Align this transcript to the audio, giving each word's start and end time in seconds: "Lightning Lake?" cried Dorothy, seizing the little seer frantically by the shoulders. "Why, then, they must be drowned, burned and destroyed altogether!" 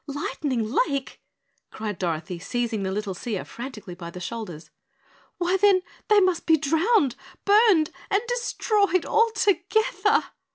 "Lightning 0.07 0.65
Lake?" 0.67 1.21
cried 1.69 1.99
Dorothy, 1.99 2.39
seizing 2.39 2.81
the 2.81 2.91
little 2.91 3.13
seer 3.13 3.45
frantically 3.45 3.93
by 3.93 4.09
the 4.09 4.19
shoulders. 4.19 4.71
"Why, 5.37 5.57
then, 5.57 5.83
they 6.07 6.19
must 6.19 6.47
be 6.47 6.57
drowned, 6.57 7.15
burned 7.45 7.91
and 8.09 8.23
destroyed 8.27 9.05
altogether!" 9.05 10.23